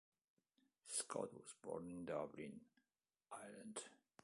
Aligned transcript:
Scott 0.87 1.31
was 1.35 1.53
born 1.61 1.85
in 1.85 2.05
Dublin, 2.05 2.61
Ireland. 3.31 3.81